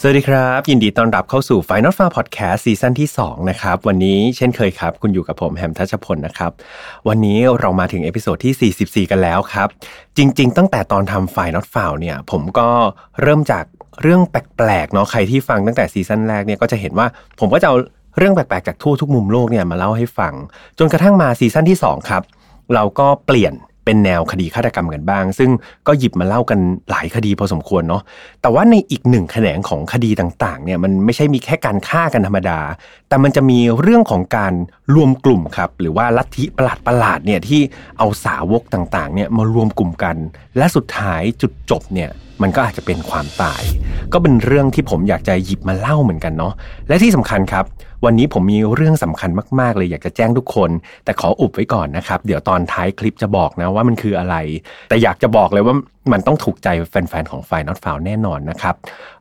[0.00, 6.50] สวัสดีครับ ยินดีต้อนรับเข้าสู่ Final f a r Podcast ซีซั่นที่ 2 นะครับ วันนี้เช่นเคยครับ คุณอยู่กับผมแฮมทัชพลนะครับ
[7.08, 9.68] วันนี้เรามาถึง episode ที่ 44 กันแล้วครับ
[10.16, 12.68] จริง ๆ ตั้งแต่ตอนทำ Final Fear เนี่ย ผมก็
[13.22, 13.64] เริ่มจาก
[14.02, 17.06] เรื่องแปลกๆเนาะใครที่ฟังตั้งแต่ season แรกเนี่ยก็จะเห็นว่า
[17.40, 17.76] ผมก็จะเอา
[18.18, 20.34] เรื่องแปลกๆจากทั่วทุกมุมโลกเนี่ยมาเล่าให้ฟัง
[20.78, 22.22] จนกระทั่งมา season ที่2ครับ
[22.74, 23.54] เราก็เปลี่ยน
[23.86, 25.50] เป็นแนวคดีฆาตกรรมกันบ้าง ซึ่ง
[25.86, 26.58] ก็หยิบมาเล่ากัน
[26.90, 28.02] หลายคดีพอสมควรเนาะ
[28.42, 32.60] แต่ว่าในอีกหนึ่งแขนงของคดีต่างๆเนี่ยมันไม่ใช่มีแค่การฆ่ากันธรรมดา
[33.08, 34.52] แต่มันจะมีเรื่องของการ
[34.94, 37.60] รวมกลุ่มครับ หรือว่าลัทธิประหลาดประหลาดเนี่ยที่
[37.98, 40.16] เอาสาวกต่างๆเนี่ยมารวมกลุ่มกัน
[40.56, 42.10] และสุดท้ายจุดจบเนี่ย
[42.42, 43.62] มันก็อาจจะเป็นความตาย
[44.12, 46.52] ก็เป็นเรื่องที่ผมอยากจะหยิบมาเล่าเหมือนกันเนาะ
[46.88, 47.64] และที่สำคัญครับ
[48.04, 49.30] วันนี้ผมมีเรื่องสำคัญ
[49.60, 50.70] มาก ๆ เลยอยากจะแจ้งทุกคน
[51.04, 54.36] แต่ขออุบไว้ก่อนนะครับ เดี๋ยวตอนท้ายคลิปจะบอกนะว่ามันคืออะไร
[54.88, 55.74] แต่อยากจะบอกเลยว่า
[56.12, 58.74] มันต้องถูกใจแฟนๆของไฟนอตฟาวแน่นอนนะครับ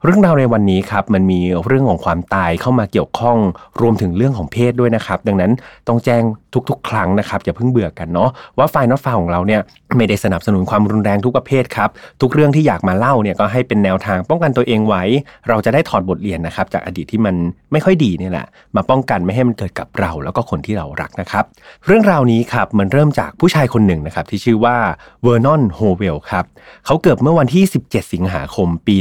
[0.04, 3.38] เรื่องราวในวันนี้ครับมันมีเรื่องของความตายเข้ามาเกี่ยวข้อง
[3.82, 5.52] รวมถึงเรื่องของเพศด้วยนะครับ ดังนั้น
[5.88, 6.24] ต้องแจ้ง
[6.70, 9.62] ทุกๆ ครั้งนะครับอย่าเพิ่งเบื่อกันเนาะว่าไฟนอตฟาวของเราเนี่ย
[9.98, 11.90] ไม่ได้สนับสนุนความรุนแรงทุกประเภทครับ
[12.22, 15.04] ทุกเรื่องที่อยากมาเล่าเนี่ยก็ให้เป็นแนวทางป้องกันตัวเองไว้
[15.48, 17.36] เราจะได้ถอดบทเรียนนะครับจากอดีตที่มัน
[17.72, 21.44] ไม่ค่อยดีนี่แหละมาป้องกันไม่ให้มันเกิดกับเรา แล้วก็คนที่เรารักนะครับ
[21.86, 24.78] เรื่องราวนี้ครับมันเริ่มจากผู้ชายคนหนึ่งนะครับที่ชื่อว่า
[25.24, 26.46] เวอร์นอนโฮเวลครับ
[26.86, 28.96] เขาเกิดเมื่อวันที่ 17 สิงหาคมปี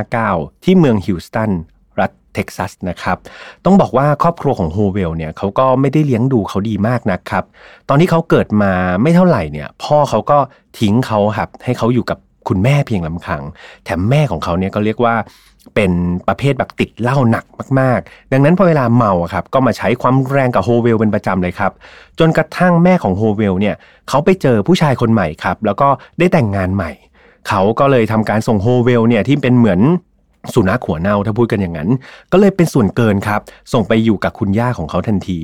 [0.00, 1.50] 1959 ที่เมืองฮิวสตัน
[2.00, 3.16] รัฐเท็กซัสนะครับ
[3.64, 7.44] ต้องบอกว่าครอบครัวของโฮเวลเนี่ยเขาก็ไม่ได้เลี้ยงดูเขาดีมากนะครับ
[7.88, 10.38] ตอนที่เขาเกิดมาไม่เท่าไหร่เนี่ย พ่อเขาก็
[10.78, 13.42] ทิ้งเขาครับให้เขาอยู่กับคุณแม่เพียงลำพัง
[13.84, 15.14] แถมแม่ของเขาเนี่ยก็เรียกว่า
[15.74, 15.92] เป็น
[16.28, 17.44] ประเภทแบบติดเหล้าหนัก
[17.80, 21.72] มาก ๆ ดังนั้นพอเวลาเมาครับก็มาใช้ความแรงกับโฮเวลเป็นประจำเลยครับ
[22.18, 23.74] จนกระทั่งแม่ของโฮเวลเนี่ย
[24.08, 25.88] เขาไปเจอผู้ชายคนใหม่ครับ แล้วก็
[26.18, 26.92] ได้แต่งงานใหม่
[27.48, 29.82] เขาก็เลยทำการส่งโฮเวลเนี่ยที่เป็นเหมือน
[30.54, 31.90] สุนัขหัวเน่าถ้าพูดกันอย่างนั้น
[32.32, 33.40] ก็เลยเป็นส่วนเกินครับ
[33.72, 35.38] ส่งไปอยู่กับคุณย่าของเขาทันที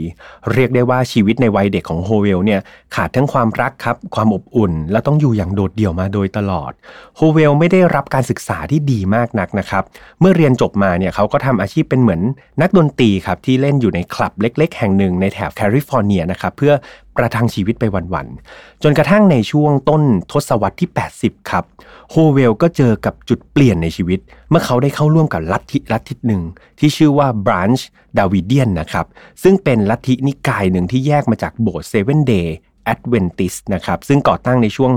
[0.52, 2.60] เรียกได้ว่าชีวิตในวัยเด็กของโฮเวลเนี่ย
[2.94, 6.72] ขาดทั้งความรักครับ ความอบอุ่น และต้องอยู่อย่างโดดเดี่ยวมาโดยตลอด
[7.16, 9.82] โฮเวลไม่ได้รับการศึกษาที่ดีมากนักนะครับ
[10.20, 12.20] เมื่อเรียนจบมาเนี่ยเขาก็ทำอาชีพเป็นเหมือน
[12.62, 16.72] นักดนตรีครับที่เล่นอยู่ในคลับเล็ก ๆ แห่งหนึ่งในแถบแคลิฟอร์เนียนะครับเพื่อ
[17.20, 21.64] ประทังชีวิตไปวันๆ จนกระทั่งในช่วงต้นทศวรรษที่ 80 ครับ
[22.10, 24.18] โฮเวลก็เจอกับจุดเปลี่ยนในชีวิต
[24.50, 26.42] เมื่อเขาได้เข้าร่วมกับลัทธิลัทธิหนึ่ง
[26.78, 27.82] ที่ชื่อว่า Branch
[28.18, 29.06] Davidian นะครับ
[29.42, 32.48] ซึ่งเป็นลัทธินิกายหนึ่งที่แยกมาจากโบสถ์ Seven Day
[32.92, 34.92] Adventist นะครับ ซึ่งก่อตั้งในช่วง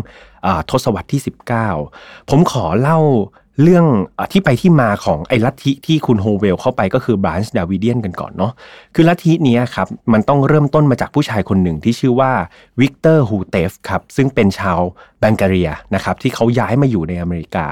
[0.69, 1.21] ทศวรรษที่
[1.75, 2.99] 19 ผมขอเล่า
[3.61, 8.51] เรื่องที่ไปที่มาของไอ้ลัทธิที่คุณโฮเวลเข้าไปก็คือบรานช์ดาวิเดียนกันก่อนเนาะ
[8.95, 12.31] คือลัทธินี้ครับมันต้องเริ่มต้นมาจากผู้ชายคนหนึ่งที่ชื่อว่า
[12.79, 14.79] วิกเตอร์ฮูเตฟครับซึ่งเป็นชาว
[15.19, 17.67] บัลแกเรียนะครับที่เขาย้ายมาอยู่ในอเมริกา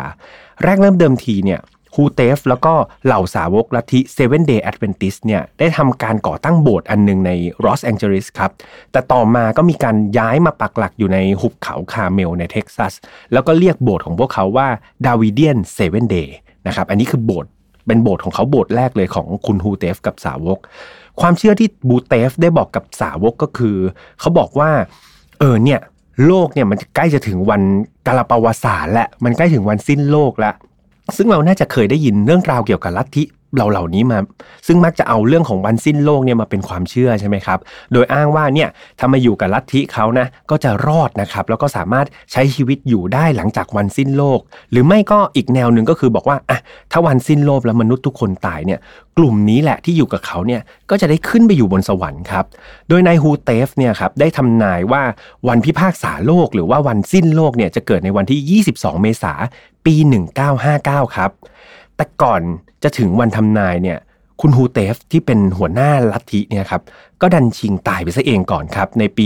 [0.64, 1.60] แรกเริ่มเดิมทีเนี่ย
[1.96, 2.74] ฮูเตฟแล้วก็
[3.06, 7.32] เหล่าสาวกลัทธิ Seven Day Adventist เนี่ยได้ทำการก่อตั้งโบสถ์อันหนึ่งใน
[7.66, 8.52] ลอสแองเจลิสครับ
[8.92, 12.94] แต่ต่อมาก็มีการย้ายมาปักหลักอยู่ในหุบเขาคาเมลในเท็กซัส
[13.34, 14.68] แล้วก็เรียกโบสถ์ของพวกเขาว่า
[15.06, 16.38] ดาวิเดียนเซเว่นเดย์
[16.68, 17.52] นะครับอันนี้คือโบสถ์
[17.88, 20.58] เป็นโบสถ์ของเขาโบสถ์แรกเลยของคุณฮูเตฟกับสาวก
[21.22, 23.78] ความเชื่อที่บูเตฟได้บอกกับสาวกก็คือ
[24.20, 24.70] เขาบอกว่า
[25.40, 25.80] เออเนี่ย
[26.26, 27.62] โลกเนี่ยมันใกล้จะถึงวัน
[28.08, 30.56] กาลปวสารและมันใกล้ถึงวันสิ้นโลกแล้ว
[31.18, 33.24] ซึ่งเราน่าจะเคยได้ยินเรื่องราวเกี่ยวกับลัทธิ
[33.56, 34.20] เหล่าเหล่านี้มา
[34.68, 37.60] ซึ่งมักจะเอาเรื่องของวันสิ้นโลกเนี่ยมาเป็นความเชื่อใช่ไหมครับ
[37.94, 38.70] โดยอ้างว่าเนี่ย
[39.00, 44.40] ถ้ามาอยู่กับลัทธิเขานะก็จะรอดนะครับ แล้วก็สามารถใช้ชีวิตอยู่ได้หลังจากวันสิ้นโลก
[44.72, 46.60] หรือไม่ก็อีกแนวหนึ่งก็คือบอกว่าอะ
[46.92, 48.80] ถ้าวันสิ้นโลกแล้วมนุษย์ทุกคนตายเนี่ย
[49.18, 52.46] กลุ่มนี้แหละที่อยู่กับเขาเนี่ยก็จะได้ขึ้นไปอยู่บนสวรรค์ครับ
[52.90, 55.04] โดยนายฮูเตฟเนี่ยครับได้ทำนายว่า
[55.48, 59.34] วันพิพากษาโลก หรือว่าวันสิ้นโลกเนี่ยจะเกิดในวันที่ 22 เมษา
[59.86, 59.96] ปี
[60.56, 61.32] 1959 ครับ
[62.02, 62.42] แต่ก่อน
[62.84, 63.98] จะถึงวันทำนายเนี่ย
[64.42, 66.82] คุณฮูเตฟที่เป็นหัวหน้าลัทธิเนี่ยครับ
[67.22, 69.26] ก็ดันชิงตายไปซะเองก่อนครับในปี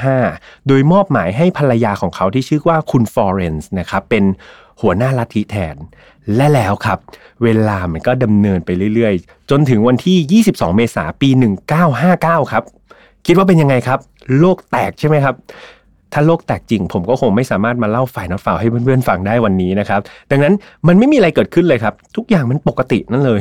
[0.00, 4.24] 1955 โดยมอบหมายให้ภรรยาของเขาที่ชื่อว่าคุณฟลอเรนซ์นะครับเป็น
[4.82, 5.76] หัวหน้าลัทธิแทน
[6.36, 6.98] และแล้วครับ
[7.42, 11.28] เวลามันก็ดำเนินไปเรื่อยๆ จนถึงวันที่ 22 เมษายนปี
[11.90, 12.64] 1959 ครับ
[13.26, 13.98] คิดว่าเป็นยังไงครับ
[14.38, 15.34] โลกแตกใช่ไหมครับ
[16.12, 20.54] ถ้าโลกแตกจริง ผมก็คงไม่สามารถมาเล่า File Not Found ให้เพื่อนๆฟังได้วันนี้นะครับ ดังนั้น
[20.86, 23.40] มันไม่มีอะไรเกิดขึ้นเลยครับ ทุกอย่างมันปกตินั่นเลย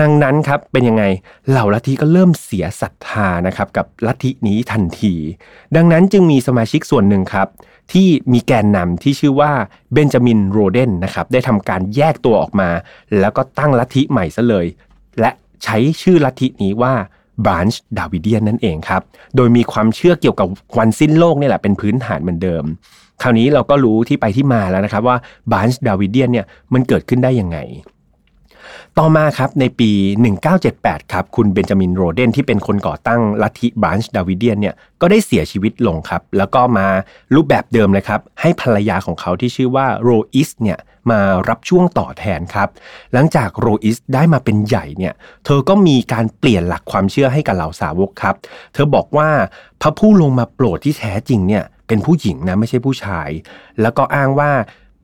[0.00, 1.04] ดังนั้นครับเป็นยังไง
[1.50, 5.14] เหล่าลัทธิก็เริ่มเสียศรัทธานะครับกับลัทธินี้ทันที
[5.76, 7.48] ดังนั้นจึงมีสมาชิกส่วนหนึ่งครับ
[7.92, 9.52] ที่มีแกนนำที่ชื่อว่า
[9.92, 12.68] เบนจามินโรเดนนะครับได้ทำการแยกตัวออกมา
[13.20, 14.66] แล้วก็ตั้งลัทธิใหม่ซะเลย
[15.20, 15.30] และ
[15.64, 16.94] ใช้ชื่อลัทธินี้ว่า
[17.44, 19.02] บรานช์ดาวิเดียนนั่นเองครับ
[19.36, 20.48] โดยมีความเชื่อเกี่ยวกับ
[20.78, 22.64] วันสิ้นโลกนี่แหละเป็นพื้นฐานเหมือนเดิม
[23.22, 25.16] คราวนี้เราก็รู้ที่ไปที่มาแล้วนะครับว่า
[25.50, 27.58] บรานช์ดาวิเดียนเนี่ยมันเกิดขึ้นได้ยังไง
[28.98, 29.90] ต่อมาครับในปี
[30.52, 36.86] 1978 ครับ คุณเบนจามินโรเดนที่เป็นคนก่อตั้งลัทธิบรานช์ดาวิเดียนเนี่ยก็ได้เสียชีวิตลงครับ แล้วก็มา
[37.34, 40.78] รูปแบบเดิมเลยครับ ให้ภรรยาของเขาที่ชื่อว่าโรอิสเนี่ย
[41.10, 42.68] มารับช่วงต่อแทนครับ
[43.12, 45.14] หลังจากโรอิสได้มาเป็นใหญ่เนี่ย
[45.44, 48.34] เธอก็มีการเปลี่ยนหลักความเชื่อให้กับเหล่าสาวกครับ
[48.74, 49.28] เธอบอกว่า
[49.82, 53.28] พระผู้ลงมาโปรดที่แท้จริงเนี่ยเป็นผู้หญิงนะไม่ใช่ผู้ชาย
[53.80, 54.50] แล้วก็อ้างว่า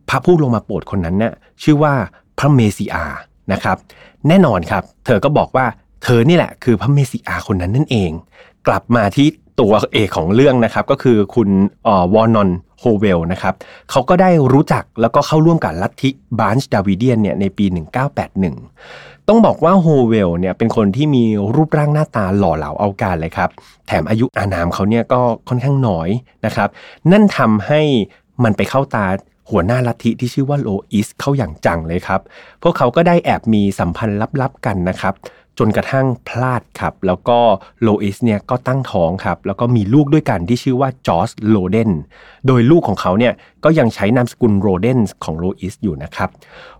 [0.08, 1.94] พระผู้ลงมาโปรดคนนั้นเนี่ยชื่อว่า
[2.38, 3.06] พระเมสิอา
[3.52, 3.76] นะครับ
[4.28, 5.66] แน่นอนครับ เธอก็บอกว่า
[6.04, 8.10] เธอนี่แหละคือพระเมสิอาคนนั้นนั่นเอง
[8.66, 9.26] กลับมาที่
[9.60, 11.48] ตัวเอกของเรื่องนะครับ ก็คือคุณ
[12.14, 12.50] วอนอน
[12.80, 13.54] โฮเวลนะครับ
[13.90, 17.66] เขาก็ได้รู้จักแล้วก็เข้าร่วมกับลัทธิบรานช์ดาวิเดียนเนี่ยในปี
[18.46, 23.50] 1981 ต้องบอกว่าโฮเวลเนี่ยเป็นคนที่มีรูปร่างหน้าตาหล่อเหลาเอาการเลยครับ
[23.86, 26.08] แถมอายุอานามเขาเนี่ยก็ค่อนข้างน้อย
[26.46, 26.68] นะครับ
[27.10, 27.80] นั่นทำให้
[28.44, 29.06] มันไปเข้าตา
[29.50, 32.20] หัวหน้าลัทธิที่ชื่อว่าโลอิสเข้าอย่างจังเลยครับ
[32.62, 35.14] พวกเขาก็ได้แอบมีสัมพันธ์ลับๆกันนะครับ
[35.58, 37.38] จนกระทั่งพลาดครับ แล้วก็
[37.82, 41.90] โลอิสเนี่ยก็ตั้งท้องครับ แล้วก็มีลูกด้วยกันที่ชื่อว่าจอร์จโรเดน
[42.46, 43.32] โดยลูกของเขาเนี่ย
[43.64, 46.28] ก็ยังใช้นามสกุลโรเดนของโลอิสอยู่นะครับ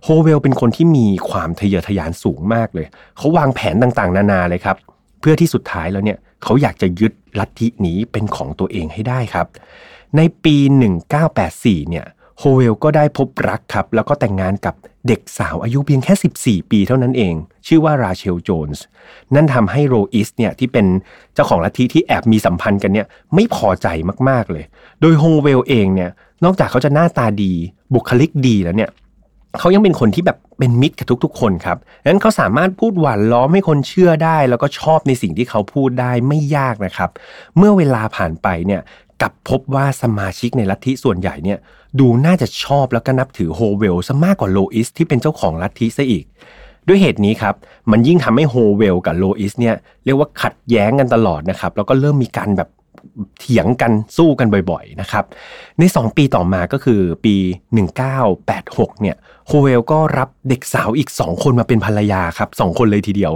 [0.03, 2.85] โฮเวลเป็นคนที่มีความทะเยอทะยานสูงมากเลย
[3.17, 4.77] เขาวางแผนต่างๆ นานาเลยครับ
[5.19, 9.47] เพื่อที่สุดท้ายแล้วเนี่ยเขาอยากจะยึดลัทธินี้เป็นของตัวเองให้ได้ครับ
[10.17, 10.55] ในปี
[11.23, 12.05] 1984 เนี่ย
[12.39, 14.75] โฮเวลก็ได้พบรักครับ แล้วก็แต่งงานกับ
[15.07, 17.33] เด็กสาวอายุเพียงแค่ 14 ปีเท่านั้นเอง
[17.67, 18.83] ชื่อว่าราเชลโจนส์
[19.35, 20.85] นั่นทำให้โรอิสเนี่ยที่เป็น
[21.33, 23.87] เจ้าของลัทธิที่แอบมีสัมพันธ์กันเนี่ยไม่พอใจ
[24.29, 24.65] มากๆเลย
[25.01, 26.09] โดยโฮเวลเองเนี่ย
[26.43, 27.53] นอกจากเขาจะหน้าตาดี
[27.93, 28.89] บุคลิกดีแล้วเนี่ย
[29.59, 37.09] เขายังเป็นคนที่แบบเป็นมิตรกับทุกๆ คนครับนั้นเขาสามารถพูดหวานล้อมให้คนเชื่อได้ แล้วก็ชอบในสิ่งที่เขาพูดได้ไม่ยากนะครับ
[37.57, 38.81] เมื่อเวลาผ่านไปเนี่ย
[39.21, 41.59] กับพบว่าสมาชิกในลัทธิส่วนใหญ่เนี่ย
[41.99, 46.25] ดูน่าจะชอบแล้วก็นับถือโฮเวลซะมากกว่าโลอิสที่เป็นเจ้าของลัทธิซะอีก
[46.87, 47.55] ด้วยเหตุนี้ครับ
[47.91, 49.75] มันยิ่งทำให้โฮเวลกับโลอิสเนี่ย
[50.05, 52.69] เรียกว่าขัดแย้งกันตลอดนะครับแล้วก็เริ่มมีการแบบ
[53.39, 55.25] เถียงกันสู้กันบ่อยๆนะครับ
[55.79, 57.35] ใน 2 ปีต่อมาก็คือปี
[58.17, 59.17] 1986เนี่ย
[59.47, 63.33] โฮเวลก็รับเด็กสาวอีก 2 คนมาเป็นภรรยาครับ2คนเลยทีเดียว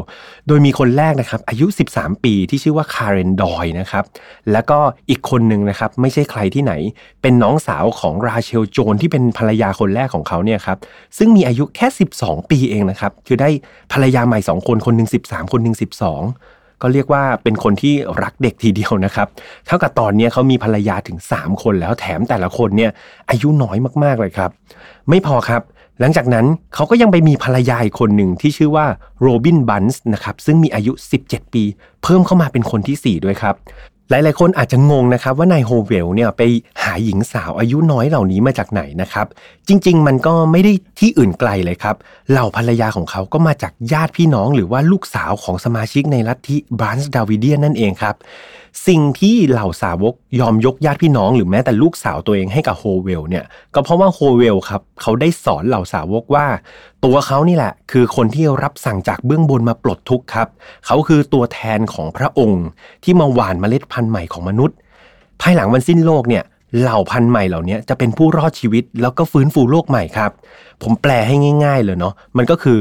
[0.48, 1.66] โดยมีคนแรกนะครับอายุ
[1.96, 4.04] 13 ปีที่ชื่อว่าคาร์เรนดอยนะครับ
[4.52, 4.80] แล้วก็
[5.10, 6.74] อีกคนหนึ่งนะครับไม่ใช่ใครที่ไหน
[7.22, 10.78] เป็นน้องสาวของราเชลโจนที่เป็นภรรยาคนแรกของเขาเนี่ยครับ
[11.18, 11.88] ซึ่งมีอายุแค่
[12.18, 13.50] 12 ปีเองนะครับคือได้
[13.94, 17.94] ภรรยาใหม่ 2 คนคนหนึ่ง13 คนหนึ่ง12 ก็เรียกว่าเป็นคนที่
[18.24, 19.28] รักเด็กทีเดียวนะครับ
[19.68, 22.92] เท่ากับตอนนี้เขามีภรรยาถึง 3 คนแล้วแถมแต่ละคนเนี่ย
[23.30, 24.50] อายุน้อยมากๆเลยครับ
[25.10, 25.62] ไม่พอครับ
[26.00, 26.45] หลังจากนั้น
[26.75, 28.86] เขาก็ยังไปมีภรรยาอีกคนหนึ่งที่ชื่อว่า
[29.22, 30.94] โรบินบันส์นะครับซึ่งมีอายุ
[31.24, 31.63] 17 ปี
[32.04, 33.56] เพิ่มเข้ามาเป็นคนที่ 4 ด้วยครับ
[34.12, 36.42] หลาย ๆ คนอาจจะงงนะครับว่านายโฮเวลเนี่ยไป
[36.84, 39.28] หาหญิงสาวอายุน้อยเหล่านี้มาจากไหนนะครับ
[39.68, 41.96] จริง ๆ มันก็ไม่ได้ที่อื่นไกลเลยครับ
[42.31, 48.16] เหล่าภรรยาของเขาก็มาจากญาติพี่น้องหรือว่าลูกสาวของสมาชิกในลัทธิบรานส์ดาวิเดียนนั่นเองครับ
[48.88, 56.46] สิ่งที่เหล่าสาวกยอมยกญาติพี่น้องหรือแม้แต่ลูกสาวตัวเองให้กับโฮเวลเนี่ยก็เพราะว่าโฮเวลครับเขาได้สอนเหล่าสาวกว่า
[57.06, 60.48] ตัวเขานี่แหละ คือคนที่รับสั่งจากเบื้องบนมาปลดทุกข์ครับ
[60.86, 62.63] เขาคือตัวแทนของพระองค์
[63.04, 64.75] ที่มาหว่านเมล็ดพันธุ์ใหม่ของมนุษย์
[65.42, 66.44] ภายหลังวันสิ้นโลกเนี่ย
[66.80, 70.32] เหล่าพันธุ์ใหม่เหล่านี้จะเป็นผู้รอดชีวิต แล้วก็ฟื้นฟูโลกใหม่ครับ
[70.84, 71.36] ผมแปลให้
[71.66, 72.78] ง่าย ๆ เลยเนาะมันก็คือ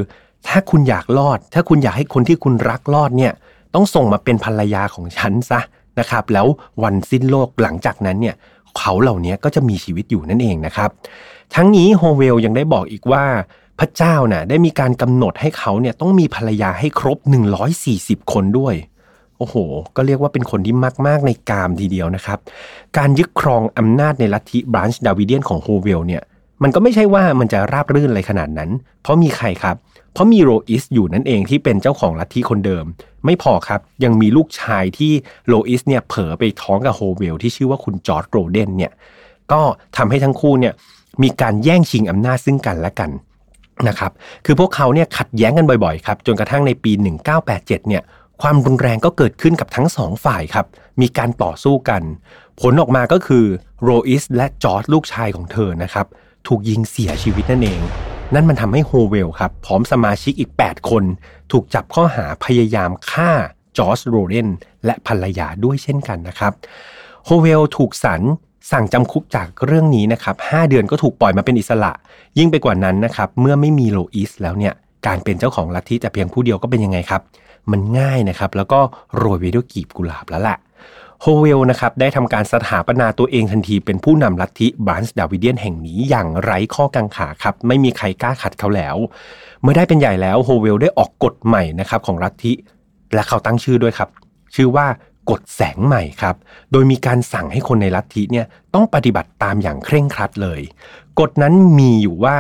[0.49, 3.33] ถ้าคุณอยากรอด ถ้าคุณอยากให้คนที่คุณรักรอดเนี่ย
[3.75, 5.61] ต้องส่งมาเป็นภรรยาของฉันซะ
[6.01, 6.47] นะครับ แล้ว
[6.83, 8.35] วันสิ้นโลกหลังจากนั้นเนี่ย
[8.79, 10.91] เขาเหล่านี้ก็จะมีชีวิตอยู่นั่นเองนะครับ
[11.55, 13.25] ทั้งนี้โฮเวลยังได้บอกอีกว่า
[13.79, 17.19] พระเจ้าน่ะได้มีการกำหนดให้เขาเนี่ยต้องมีภรรยาให้ครบ
[17.75, 18.75] 140 คนด้วย
[19.39, 19.57] โอ้โห
[19.97, 22.39] ก็เรียกว่าเป็นคนที่มากมากในกามทีเดียวนะครับ
[22.99, 26.23] การยึดครองอำนาจในลัทธิบรานช์ดาวิเดียนของโฮเวลเนี่ย
[26.63, 28.71] มันก็ไม่ใช่ว่ามันจะราบรื่นอะไรขนาดนั้น
[29.03, 29.77] เพราะมีใครครับ
[30.13, 32.85] เพราะมีโรอิสอยู่นั่นเองที่เป็นเจ้าของลัทธิคนเดิม
[33.25, 35.13] ไม่พอครับยังมีลูกชายที่
[35.47, 38.93] โรอิสเนี่ยเผลอไปท้องกับโฮเวลที่ชื่อว่าคุณจอร์จโรเดนเนี่ย
[39.53, 39.61] ก็
[39.97, 40.75] ทำให้ทั้งคู่เนี่ย
[41.23, 43.11] มีการแย่งชิงอำนาจซึ่งกันและกัน
[43.89, 44.13] นะครับ
[44.45, 46.93] คือพวกเขาเนี่ยขัดแย้งกันบ่อยๆครับจนกระทั่งในปี
[47.35, 48.03] 1987เนี่ย
[48.43, 50.67] ความรุนแรงก็เกิดขึ้นกับทั้งสองฝ่ายครับ
[51.01, 52.03] มีการต่อสู้กัน
[52.61, 53.45] ผลออกมาก็คือ
[53.83, 56.07] โรอิสและจอร์จลูกชายของเธอนะครับ
[56.47, 57.81] ถูกยิงเสียชีวิตนั่นเอง
[58.35, 61.05] นั่นมันทำให้โฮเวลครับพร้อมสมาชิกอีก 8 คน
[61.53, 63.31] ถูกจับข้อหาพยายามฆ่า
[63.79, 64.49] จอร์จโรเดน
[64.85, 66.53] และภรรยาด้วยเช่นกันนะครับ
[67.27, 68.21] โฮเวลถูกศาล
[68.73, 71.93] สั่งจำคุกจากเรื่องนี้นะครับ 5 เดือนก็ถูกปล่อยมาเป็นอิสระ
[72.39, 74.75] ยิ่งไปกว่านั้นนะครับ เมื่อไม่มีโรอิสแล้วเนี่ย
[75.07, 77.23] การเป็นเจ้าของลัทธิแต่เพียงผู้เดียวก็เป็นยังไงครับ
[77.71, 78.81] มันง่ายนะครับ แล้วก็
[79.17, 80.59] โรยไปด้วยกลีบกุหลาบแล้วแหละ
[81.23, 88.97] โฮเวลนะครับได้ทำการสถาปนาตัวเองทันทีเป็นผู้นำลัทธิบรานช์ดาวิเดียนแห่งนี้อย่างไร้ข้อกังขาครับ ไม่มีใครกล้าขัดเขาแล้ว
[89.63, 92.53] เมื่อได้เป็นใหญ่แล้วโฮเวลได้ออกกฎใหม่นะครับของลัทธิ
[93.15, 94.09] และเขาตั้งชื่อด้วยครับ
[94.55, 94.87] ชื่อว่า
[95.31, 96.37] กฎแสงใหม่ครับ
[96.73, 100.61] โดยมีการสั่งให้คนในลัทธิเนี่ยต้องปฏิบัติตามอย่างเคร่งครัดเลย
[101.21, 102.37] กฎนั้นมีอยู่ว่า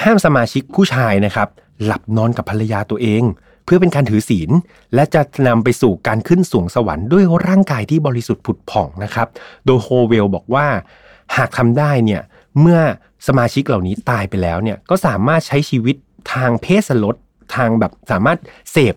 [0.00, 1.48] ห้ามสมาชิกผู้ชายนะครับ
[1.84, 3.22] หลับนอนกับภรรยาตัวเอง
[3.66, 4.50] เพื่อเป็นการถือศีล
[4.94, 9.28] และจะนำไปสู่การขึ้นสวงสวรรค์ด้วยร่างกายที่บริสุทธิ์ผุดผ่องนะครับ
[9.66, 10.66] โดยโฮเวลบอกว่า
[11.36, 12.22] หากทำได้เนี่ย
[12.60, 12.80] เมื่อ
[13.26, 15.96] สมาชิกเหล่านี้ตายไปแล้วเนี่ยก็สามารถใช้ชีวิต
[16.32, 17.16] ทางเพศสลด
[17.54, 18.38] ทางแบบสามารถ
[18.72, 18.94] เสพ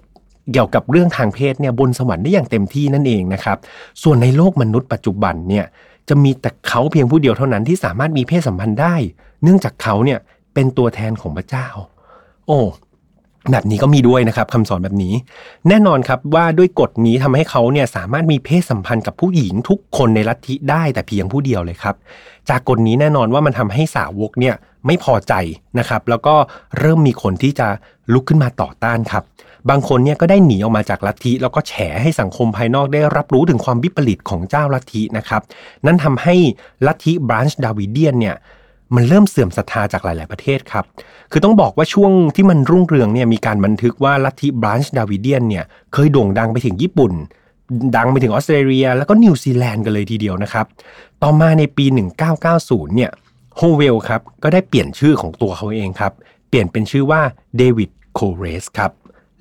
[0.51, 3.57] เกี่ยวกับเรื่องทางเพศเนี่ยบนสวรรค์ได้อย่างเต็มที่นั่นเองนะครับ
[4.03, 5.65] ส่วนในโลกมนุษย์ปัจจุบันเนี่ย
[6.09, 8.95] จะมีแต่เขาเพียงผู้เดียวเท่านั้นที่สามารถมีเพศสัมพันธ์ได้
[9.43, 10.19] เนื่องจากเขาเนี่ย
[10.53, 11.67] เป็นตัวแทนของพระเจ้า
[12.47, 12.59] โอ้
[13.51, 15.13] แบบนี้ก็มีด้วยนะครับคำสอนแบบนี้
[15.67, 21.96] แน่นอนครับว่าด้วยกฎนี้ทำให้เขาเนี่ยสามารถมีเพศสัมพันธ์กับผู้หญิงทุกคนในลัทธิได้แต่เพียงผู้เดียวเลยครับ
[22.50, 24.55] จากกฎนี้แน่นอนว่ามันทำให้สาวกเนี่ย
[24.86, 25.34] ไม่พอใจ
[25.79, 26.36] นะครับแล้วก็
[26.79, 27.67] เริ่มมีคนที่จะ
[28.13, 29.24] ลุกขึ้นมาต่อต้านครับ
[29.69, 35.41] บางคนเนี่ยก็ได้หนีออกมาจากลัทธิ แล้วก็แฉให้สังคมภายนอกได้รับรู้ถึงความวิปริตของเจ้าลัทธินะครับ
[35.86, 36.36] นั่นทำให้
[36.88, 38.36] ลัทธิบรานช์ดาวิเดียนเนี่ย
[38.96, 40.86] มันเริ่มเสื่อมศรัทธาจากหลาย ๆ ประเทศครับ
[41.31, 47.13] คือต้องบอกว่าช่วงที่มันรุ่งเรืองเนี่ยมีการบันทึกว่าลัทธิบรานช์ดาวิเดียนเนี่ยเคยโด่งดังไปถึงญี่ปุ่น
[47.96, 50.65] ดังไปถึงออสเตรเลีย แล้วก็นิวซีแลนด์กันเลยทีเดียวนะครับ
[51.22, 51.86] ต่อมาในปี
[52.39, 53.12] 1990 เนี่ย
[53.58, 56.13] โฮเวลครับก็ได้เปลี่ยนชื่อของตัวเขาเองครับ
[56.50, 57.22] เปลี่ยนเป็นชื่อว่า
[57.58, 58.91] เดวิดโคเรสครับ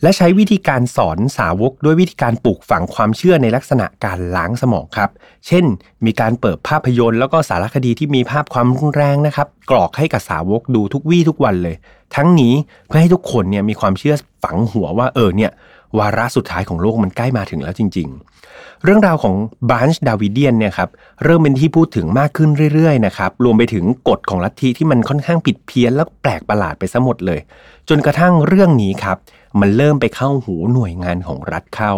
[0.02, 5.11] และใช้วิธีการสอนสาวกด้วยวิธีการปลูกฝังความเชื่อในลักษณะการล้างสมองครับ
[5.47, 5.64] เช่น
[6.07, 11.76] มีการเปิดภาพยนตร์แล้วก็สารคดีที่มีภาพความรุนแรงนะครับ กรอกให้กับสาวกดูทุกวี่ทุกวันเลย
[12.17, 12.55] ทั้งนี้
[12.87, 15.52] เพื่อให้ทุกคนเนี่ยมีความเชื่อฝังหัวว่าเออเนี่ย
[15.99, 18.09] วาระสุดท้ายของโลกมันใกล้มาถึงแล้วจริง
[18.47, 19.35] ๆ เรื่องราวของ
[19.71, 20.88] บานช์ดาวิเดียนเนี่ยครับ
[21.25, 27.40] เริ่มเป็นที่พูดถึงมากขึ้นเรื่อยๆนะครับรวมไปถึงกฎของลัทธิที่มันค่อนข้างผิดเพี้ยนและแปลกประหลาดไปซะหมดเลย
[27.88, 29.17] จนกระทั่งเรื่องนี้ครับ
[29.61, 31.95] มันเริ่มไปเข้าหูหน่วยงานของรัฐเข้า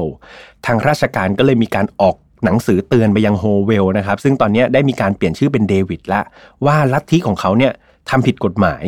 [0.67, 6.21] ทางราชการก็เลยมีการออกหนังสือเตือนไปยังโฮเวลนะครับ ซึ่งตอนนี้ได้มีการเปลี่ยนชื่อเป็นเดวิดละ
[6.67, 7.73] ว่าลัทธิของเขาเนี่ย
[8.11, 8.85] ทำผิดกฎหมาย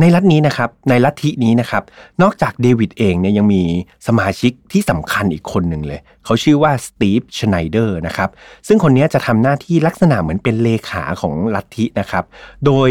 [0.00, 1.82] ในลัทนี้นะครับ ในลัทธินี้นะครับ
[2.22, 3.62] นอกจากเดวิดเองเนี่ยยังมี
[4.06, 8.30] สมาชิกที่สำคัญอีกคนหนึ่งเลย เขาชื่อว่าสตีฟชไนเดอร์นะครับ
[8.66, 12.24] ซึ่งคนนี้จะทำหน้าที่ลักษณะเหมือนเป็นเลขาของลัทธินะครับ
[12.66, 12.90] โดย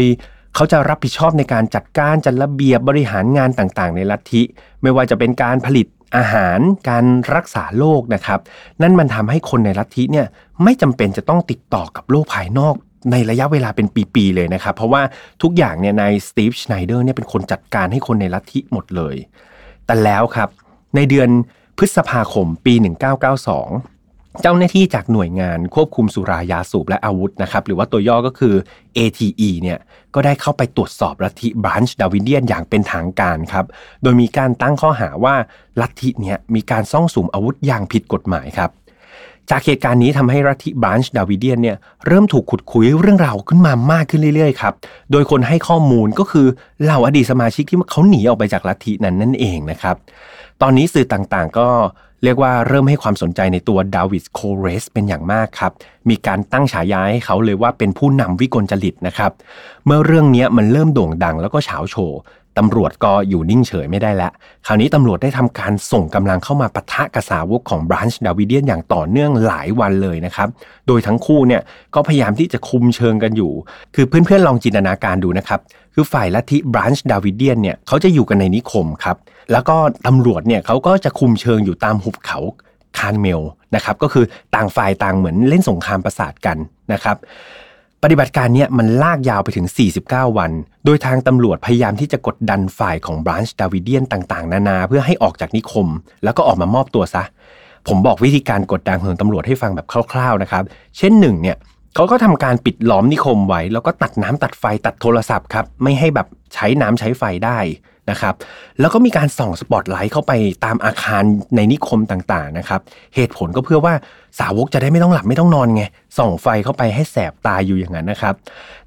[0.56, 4.42] เขาจะรับผิดชอบในการจัดการจัดระเบียบบริหารงานต่างๆ ในลัทธิ
[4.82, 5.86] ไม่ว่าจะเป็นการผลิต
[6.16, 6.58] อาหาร
[6.88, 8.40] การรักษาโรคนะครับ
[8.82, 10.26] นั่นมันทำให้คนในลัทธิเนี่ย
[10.62, 12.74] ไม่จำเป็นจะต้องติดต่อกับโลกภายนอก
[13.12, 15.02] ในระยะเวลาเป็นปี ๆ เลยนะครับ เพราะว่า
[15.42, 19.16] ทุกอย่างเนี่ยนายสตีฟชไนเดอร์เนี่ยเป็นคนจัดการให้คนในลัทธิหมดเลย
[19.86, 20.48] แต่แล้วครับ
[20.96, 21.28] ในเดือน
[21.78, 22.74] พฤษภาคมปี
[23.56, 23.95] 1992
[24.42, 28.54] เจ้าหน้าที่จากหน่วยงานควบคุมสุรายาสูบและอาวุธนะครับหรือว่าตัวย่อก็คือ
[28.96, 29.78] ATF เนี่ย
[30.14, 33.64] ก็ได้เข้าไปตรวจสอบลัทธิบรานช์ดาวิเดียนอย่างเป็นทางการครับ
[34.02, 35.34] โดยมีการตั้งข้อหาว่า
[35.80, 38.70] ลัทธิเนี่ยมีการซ่องสุมอาวุธอย่างผิดกฎหมายครับ
[39.50, 41.76] จากเหตุการณ์นี้ทำให้ลัทธิบรานช์ดาวิเดียนเนี่ย
[42.06, 44.74] เริ่มถูกขุดคุยเรื่องราวขึ้นมามากขึ้นเรื่อยๆครับ
[45.12, 46.46] โดยคนให้ข้อมูลก็คือ
[46.82, 49.96] เหล่าอดีตสมาชิกที่เขาหนีออกไปจากลัทธินั้นนั่นเองนะครับ
[50.62, 51.68] ตอนนี้สื่อต่างๆ ก็
[52.24, 55.72] เรียกว่าเริ่มให้ความสนใจในตัวดาวิดโคเรสเป็นอย่างมากครับ
[56.08, 59.30] มีการตั้งฉายาให้เขาเลยว่าเป็นผู้นำวิกลจริตนะครับ
[59.86, 62.20] เมื่อเรื่องนี้มันเริ่มโด่งดังแล้วก็เฉาโชว์
[62.60, 64.32] ตำรวจก็อยู่นิ่งเฉยไม่ได้ล้ว
[64.66, 70.48] คราวนี้ตำรวจได้ทำการส่งกำลังเข้ามาปะทะกับสาวกของบรานช์ดาวิเดียนอย่างต่อเนื่องหลายวันเลยนะครับ
[70.86, 71.62] โดยทั้งคู่เนี่ย
[71.94, 73.52] ก็พยายามที่จะคุมเชิงกันอยู่
[73.94, 75.60] คือเพื่อนๆลองจินตนาการดูนะครับ
[75.98, 79.16] คือฝ่ายลัทธิบรานช์ดาวิเดียนเนี่ยเขาจะอยู่กันในนิคมครับ
[79.52, 79.76] แล้วก็
[80.06, 82.38] ตำรวจเนี่ยเขาก็จะคุมเชิงอยู่ตามหุบเขา
[82.98, 83.40] คานเมล
[83.74, 84.24] นะครับก็คือ
[84.54, 86.56] ต่างฝ่ายต่างเหมือนเล่นสงครามประสาทกัน
[86.92, 87.16] นะครับ
[88.02, 89.66] ปฏิบัติการเนี้ยมันลากยาวไปถึง
[90.02, 90.50] 49 วัน
[90.84, 95.88] โดยทางตำรวจพยายามที่จะกดดันฝ่ายของบรานช์ดาวิเดียนต่างๆ นานา เพื่อให้ออกจากนิคม
[96.24, 97.22] แล้วก็ออกมามอบตัวซะ
[97.88, 100.62] ผมบอกวิธีการกดดันของตำรวจให้ฟังแบบคร่าวๆนะครับ
[100.98, 101.56] เช่นหนึ่งเนี่ย
[101.96, 107.58] เขาก็ทำการปิดล้อมนิคมไว้ แล้วก็ตัดน้ำตัดไฟตัดโทรศัพท์ครับไม่ให้แบบใช้น้ำใช้ไฟได้
[108.10, 108.34] นะครับ
[108.80, 110.32] แล้วก็มีการส่องสปอตไลท์เข้าไป
[110.64, 111.22] ตามอาคาร
[111.56, 112.80] ในนิคมต่างๆนะครับ
[113.14, 113.94] เหตุผลก็เพื่อว่า
[114.40, 115.82] สาวกจะได้ไม่ต้องหลับไม่ต้องนอนไง
[116.18, 118.34] ส่องไฟเข้าไปให้แสบตาอยู่อย่างนั้นนะครับ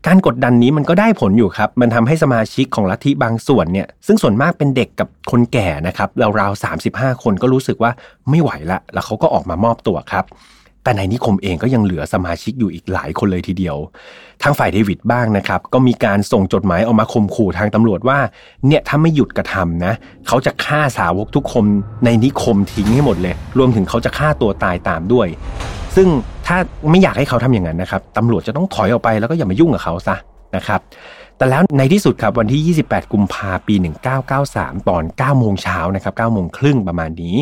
[0.08, 7.92] การกดดันนี้มันก็ได้ผลอยู่ครับ มันทำให้สมาชิกของลัทธิบางส่วนเนี่ย ซึ่งส่วนมากเป็นเด็กกับคนแก่นะครับราวๆ35คนก็รู้สึกว่า
[8.30, 10.26] ไม่ไหวละ แล้วเขาก็ออกมามอบตัวครับ
[10.84, 13.78] แต่ในนิคมเองก็ยังเหลือสมาชิกอยู่อีกหลายคนเลยทีเดียว
[14.44, 18.20] ทางฝ่ายเดวิดบ้างนะครับ ก็มีการส่งจดหมายออกมาข่มขู่ทางตำรวจว่า
[18.68, 19.94] เนี่ยถ้าไม่หยุดกระทำนะ
[20.28, 21.66] เขาจะฆ่าสาวกทุกคน
[22.06, 25.28] ในนิคมทิ้งให้หมดเลย รวมถึงเขาจะฆ่าตัวตายตามด้วย
[25.96, 26.08] ซึ่ง
[26.48, 26.58] ถ้า
[26.90, 30.16] ไม่อยากให้เขาทำอย่างนั้นนะครับตำรวจจะต้องถอยออกไปแล้วก็อย่ามายุ่งกับเขาซะ
[30.56, 30.82] นะครับ
[31.38, 33.76] แต่แล้วในที่สุดครับวันที่ 28 กุมภาปี
[34.32, 37.36] 1993 ตอน9โมงเช้านะครับ9โมงครึ่งประมาณนี้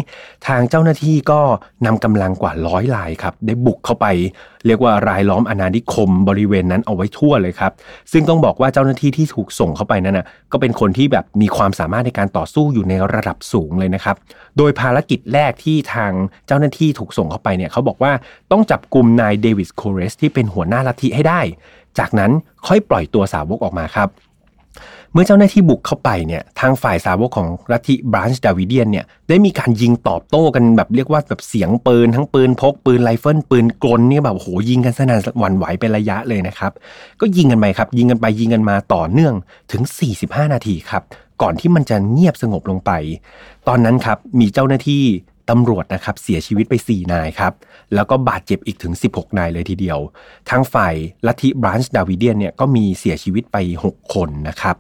[0.47, 1.41] ทางเจ้าหน้าที่ก็
[1.85, 4.05] นำกำลังกว่าร้อยลายครับ ได้บุกเข้าไป
[4.65, 7.71] เรียกว่ารายล้อมอาณานิคมบริเวณนั้นเอาไว้ทั่วเลยครับ
[8.11, 14.15] ซึ่งต้องบอกว่าเจ้าหน้าที่ที่ถูกส่งเข้าไปนั้นนะก็เป็นคนที่แบบมีความสามารถในการต่อสู้อยู่ในระดับสูงเลยนะครับ
[14.57, 16.11] โดยภารกิจแรกที่ทาง
[16.47, 18.11] เจ้าหน้าที่ถูกส่งเข้าไปเนี่ยเขาบอกว่า
[18.51, 21.41] ต้องจับกลุ่มนายเดวิสโคเรสที่เป็นหัวหน้าลัทธิให้ได้
[21.99, 22.31] จากนั้น
[22.67, 24.09] ค่อยปล่อยตัวสาวกออกมาครับ
[25.13, 36.71] เมื่อเจ้าหน้าที่บุกเข้าไปเนี่ยทางฝ่ายสาวกของลัทธิบรานช์ดาวิเดียนเนี่ยได้มีการยิงตอบโต้กันแบบเรียกว่าแบบเสียงปืนทั้งปืนพกปืนไรเฟิลปืนกลเนี่ยแบบโหยิงกันสนั่นหวั่นไหวเป็นระยะเลยนะครับ
[37.19, 39.33] ก็ยิงกันไปครับ ยิงกันไปยิงกันมาต่อเนื่อง
[39.71, 39.83] ถึง
[40.19, 41.03] 45 นาทีครับ
[41.41, 42.91] ก่อนที่มันจะเงียบสงบลงไป
[43.67, 45.03] ตอนนั้นครับมีเจ้าหน้าที่
[45.49, 47.53] ตำรวจนะครับเสียชีวิตไป 4 นายครับ
[47.95, 49.99] แล้วก็บาดเจ็บอีกถึง 16 นายเลยทีเดียว
[50.49, 50.95] ทางฝ่าย
[51.27, 54.75] ลัทธิบรันช์ดาวิเดียนเนี่ยก็มีเสียชีวิตไป 6 คนนะครับ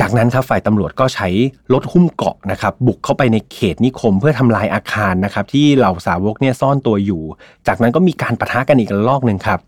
[0.00, 1.28] จากนั้นครับฝ่ายตำรวจก็ใช้
[1.72, 7.22] รถหุ้มเกาะนะครับบุกเข้าไปในเขตนิคมเพื่อทำลายอาคารนะครับที่เหล่าสาวกเนี่ยซ่อนตัวอยู่
[7.66, 9.60] จากนั้นก็มีการประทะกันอีกรอบหนึ่งครับ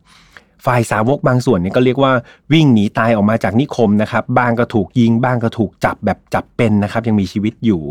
[0.66, 2.12] ฝ่ายสาวกบางส่วนเนี่ยก็เรียกว่า
[2.52, 7.82] วิ่งหนีตายออกมาจากนิคมนะครับบางก็ถูกยิงบ้างก็ถูกจับแบบจับเป็นนะครับยังมีชีวิตอยู่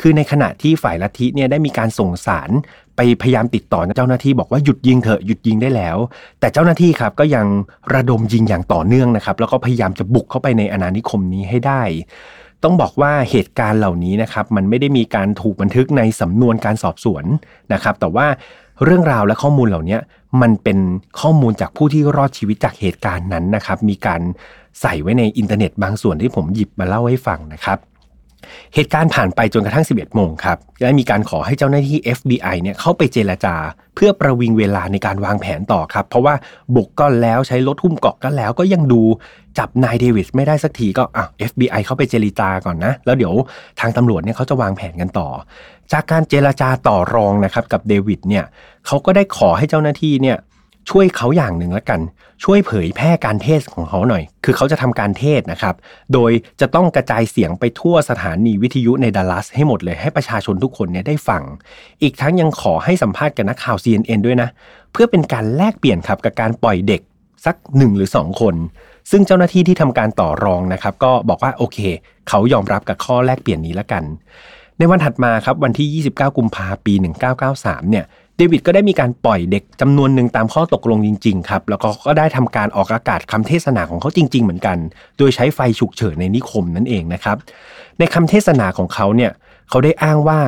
[0.00, 2.50] คือในขณะที่ฝ่ายลัทธิเนี่ยได้มีการส่งสาร
[2.96, 5.96] ไปพยายามติดต่อเจ้าหน้าที่บอกว่าหยุดยิงเถอะหยุดยิงได้แล้ว
[6.40, 7.46] แต่เจ้าหน้าที่ครับก็ยัง
[7.94, 11.82] ระดมยิงอย่างต่อเนื่องนะครับแล้วก็พยายามจะบุกเข้าไปในอาณานิคมนี้ให้ได้
[12.64, 17.24] ต้องบอกว่าเหตุการณ์เหล่านี้นะครับมันไม่ได้มีการถูกบันทึกในสำนวนการสอบสวน
[17.72, 18.26] นะครับ แต่ว่า
[18.84, 19.98] เรื่องราวและข้อมูลเหล่านี้
[20.42, 20.78] มันเป็น
[21.20, 24.20] ข้อมูลจากผู้ที่รอดชีวิตจากเหตุการณ์นั้นนะครับ มีการ
[24.80, 27.78] ใส่ไว้ในอินเทอร์เน็ตบางส่วนที่ผมหยิบมาเล่าให้ฟังนะครับ
[28.74, 33.54] เหตุการณ์ผ่านไปจนกระทั่ง 11 โมงครับและมีการขอให้เจ้าหน้าที่ FBI เนี่ยเข้าไปเจรจา
[33.94, 36.34] เพื่อประวิงเวลาในการวางแผนต่อครับ เพราะว่า
[36.74, 39.02] บุกก็แล้วใช้รถทุ่มเกาะก็แล้วก็ยังดู
[39.58, 43.34] จับนายเดวิสไม่ได้สักทีก็อะ FBI เข้าไปเจรจาก่อนนะ แล้วเดี๋ยว
[43.80, 45.28] ทางตำรวจเนี่ยเขาจะวางแผนกันต่อ
[45.92, 48.44] จากการเจรจาต่อรองนะครับกับเดวิดเนี่ย
[48.86, 50.36] เขาก็ได้ขอให้เจ้าหน้าที่เนี่ย
[50.90, 52.00] ช่วยเขาอย่างหนึ่งล้วกัน
[52.44, 55.74] ช่วยเผยแพร่การเทศของเขาหน่อย คือเขาจะทำการเทศนะครับ
[56.12, 61.42] โดยจะต้องกระจายเสียงไปทั่วสถานีวิทยุในดัลลัสให้หมดเลยให้ประชาชนทุกคนเนี่ยได้ฟัง
[62.02, 64.48] อีกทั้งยังขอให้สัมภาษณ์กับนักข่าว CNN ด้วยนะ
[64.92, 67.00] เพื่อเป็นการแลกเปลี่ยนครับกับการปล่อยเด็ก
[67.46, 68.54] สักหนึ่งหรือสองคน
[69.10, 71.78] ซึ่งเจ้าหน้าที่ที่ทำการต่อรองนะครับ ก็บอกว่าโอเค
[72.28, 74.04] เขายอมรับกับข้อแลกเปลี่ยนนี้ล้วกัน
[74.78, 76.94] ในวันถัดมาครับวันที่ 29 กุมภาปี
[77.42, 78.04] 1993 เนี่ย
[78.36, 84.78] เดวิดก็ได้มีการปล่อยเด็กจำนวนหนึ่งตามข้อตกลงจริงๆครับแล้วก็ก็ได้ทำการออกอากาศคำเทศนาของเขาจริง ๆ เหมือนกัน
[85.18, 87.36] โดยใช้ไฟฉุกเฉินในนิคมนั่นเองนะครับ
[87.98, 89.32] ในคำเทศนาของเขาเนี่ย
[89.68, 90.40] เขาได้อ้างว่า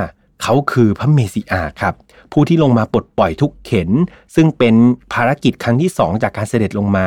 [0.42, 1.94] เขาคือพระเมสิอาครับ
[2.32, 3.90] ผู้ที่ลงมาปลดปล่อยทุกเข็น
[4.34, 4.74] ซึ่งเป็น
[5.12, 7.06] ภารกิจครั้งที่สองจากการเสด็จลงมา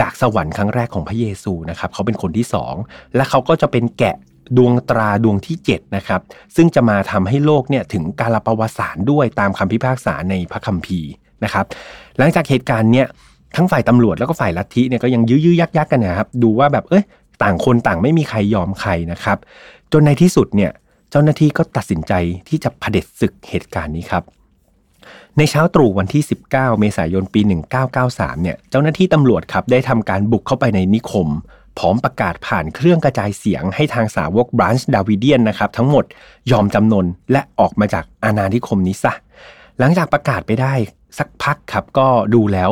[0.00, 2.74] จากสวรรค์ครั้งแรกของพระเยซูนะครับเขาเป็นคนที่สอง
[3.14, 4.16] และเขาก็จะเป็นแกะ
[4.56, 6.20] ดวงตราดวงที่7นะครับ
[6.56, 11.10] ซึ่งจะมาทำให้โลกเนี่ยถึงการประวัติศาสตร์ด้วยตามคำพิพากษาในพระคัมภีร์
[11.44, 11.64] นะครับ
[12.18, 13.06] หลังจากเหตุการณ์เนี่ย
[13.56, 17.04] ทั้งฝ่ายตำรวจแล้วก็ฝ่ายลัทธิเนี่ยก็ยังยื้อยักยักกันนะครับดูว่าแบบเอ้ย
[17.42, 19.38] ต่างคนต่างไม่มีใครยอมใครนะครับ
[19.92, 20.70] จนในที่สุดเนี่ย
[21.10, 22.12] เจ้าหน้าที่ก็ตัดสินใจ
[22.48, 24.22] ที่จะเผด็จศึกเหตุการณ์นี้ครับ
[25.36, 27.40] ในเช้าตรู่วันที่ 19 เมษายนปี
[27.92, 31.28] 1993 เนี่ย เจ้าหน้าที่ตำรวจครับได้ทำการบุกเข้าไปในนิคม
[31.78, 36.04] พร้อมประกาศผ่านเครื่องกระจายเสียงให้ทางสาวกบรันช์ดาวิเดียนนะครับทั้งหมด
[36.50, 39.12] ยอมจำนนและออกมาจากอาณานิคมนี้ซะ
[39.78, 40.74] หลังจากประกาศไปได้
[41.18, 42.70] สักพักครับก็ดูแล้ว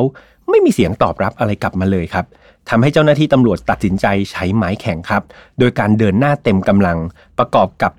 [0.49, 2.25] ไม่มีเสียงตอบรับอะไรกลับมาเลยครับ
[2.69, 5.23] ทำให้เจ้าหน้าที่ตำรวจตัดสินใจใช้ไม้แข็งครับ
[5.59, 6.97] โดยการเดินหน้าเต็มกำลัง
[7.37, 7.91] ประกอบกับ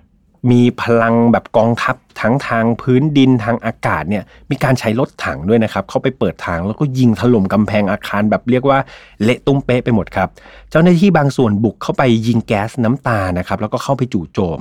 [0.50, 8.78] มีพลังแบบกองทัพทั้งทางพื้นดินทางอากาศเนี่ยมีการใช้รถถังด้วยนะครับ เข้าไปเปิดทางแล้วก็ยิงถล่มกำแพงอาคารแบบเรียกว่า
[9.22, 10.28] เละตุ้มเป๊ะไปหมดครับ
[10.70, 14.60] เจ้าหน้าที่บางส่วนบุกเข้าไปยิงแก๊สน้ำตานะครับแล้วก็เข้าไปจู่โจม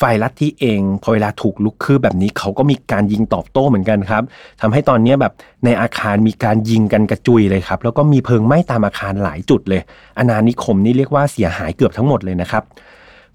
[0.00, 4.22] ฝ่ายลัทธิเองพอเวลาถูกลุกคือแบบนี้เขาก็มีการยิงตอบโต้เหมือนกันครับ
[4.60, 5.32] ทำให้ตอนนี้แบบ
[5.64, 9.82] ในอาคารมีการยิงกันกระจุยเลยครับแล้วก็มีเพลิงไหม้ตามอาคารหลายจุดเลย
[10.18, 12.64] อาณานิคมนี่เรียกว่าเสียหายเกือบทั้งหมดเลยนะครับ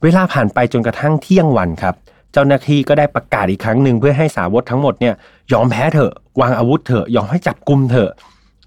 [0.03, 1.95] เวลาผ่านไปจนกระทั่งเที่ยงวันครับ
[2.34, 5.13] เจ้าหน้าที่ก็ได้ประกาศอีกครั้งหนึ่งเพื่อให้สาวกทั้งหมดเนี่ย
[5.53, 8.12] ยอมแพ้เถอะ วางอาวุธเถอะ ยอมให้จับกลุ่มเถอะ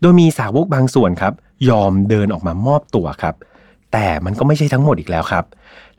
[0.01, 1.33] โดยมีสาวกบางส่วนครับ
[1.69, 3.35] ยอมเดินออกมามอบตัวครับ
[3.93, 5.45] แแต่มันก็ไม่ใช่ทั้งหมดอีกแล้วครับ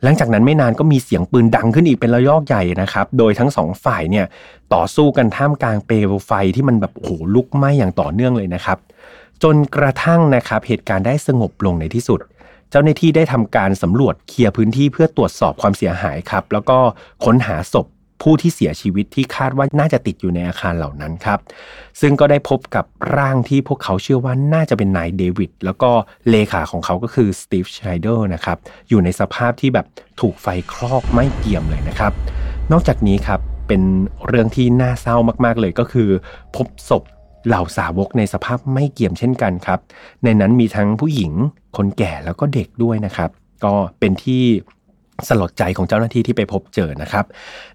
[0.04, 4.26] หลังจากนั้นไม่นานก็มีเสียงปืนดังขึ้นอีกเป็นระยอกใหญ่นะครับ โดยทั้งสองฝ่ายเนี่ย
[4.74, 8.78] ต่อสู้กันท่ามกลางเปลวไฟที่มันแบบโอ้โหลุกไหม้อย่างต่อเนื่องเลยนะครับ
[9.44, 12.20] จนกระทั่งนะครับเหตุการณ์ได้สงบลงในที่สุด
[12.71, 16.77] เจ้าหน้าที่ได้ทำการสำรวจเคลียร์พื้นที่เพื่อตรวจสอบความเสียหายครับ แล้วก็
[17.25, 17.88] ค้นหาศพ
[18.23, 21.39] ผู้ที่เสียชีวิตที่คาดว่าน่าจะติดอยู่ในอาคารเหล่านั้นครับ
[22.01, 22.86] ซึ่งก็ได้พบกับ
[23.17, 25.91] ร่างที่พวกเขาเชื่อว่าน่าจะเป็นนายเดวิดแล้วก็
[26.30, 28.58] เลขาของเขาก็คือสตีฟชไนเดอร์นะครับ
[28.89, 29.86] อยู่ในสภาพที่แบบ
[30.21, 32.12] ถูกไฟคลอกไหม้เกรียมเลยนะครับ
[32.71, 33.82] นอกจากนี้ครับเป็น
[34.27, 36.10] เรื่องที่น่าเศร้ามากๆเลยก็คือ
[36.56, 37.03] พบศพ
[37.47, 39.80] เหล่าสาวกในสภาพไม่เกี่ยมเช่นกันครับ
[40.23, 41.32] ในนั้นมีทั้งผู้หญิง
[41.78, 43.30] คนแก่แล้วก็เด็กด้วยนะครับ
[43.63, 44.43] ก็เป็นที่
[45.28, 47.26] สลดใจของเจ้าหน้าที่ที่ไปพบเจอนะครับ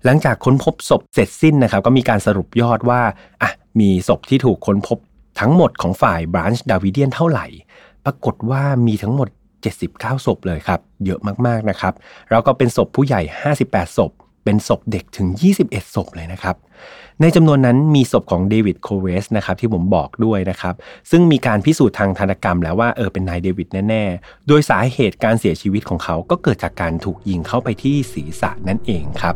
[0.05, 3.01] หลังจากค้นพบศพเสร็จสิ้นนะครับ ก็มีการสรุปยอดว่า
[3.43, 4.99] อะมีศพที่ถูกค้นพบ
[5.41, 7.47] ทั้งหมดของฝ่ายบรันช์ดาวิเดียนเท่าไหร่
[8.05, 9.29] ปรากฏว่ามีทั้งหมด
[9.77, 11.95] 79 ศพเลยครับ เยอะมากๆนะครับ
[12.31, 13.21] แล้วก็เป็นศพผู้ใหญ่
[13.59, 14.11] 58 ศพ
[14.45, 15.29] เป็นศพเด็กถึง
[15.63, 16.57] 21 ศพเลยนะครับ
[17.21, 20.75] ในจำนวนนั้นมีศพของเดวิดโคเวสนะครับที่ผมบอกด้วยนะครับ
[21.11, 29.35] ซึ่งมีการพิสูจน์ทางธนกรรมแล้วว่าเออเป็นนายเดวิดแน่ๆ โดยสาเหตุการเสียชีวิตของเขาก็เกิดจากการถูกยิงเข้าไปที่ศีรษะนั่นเองครับ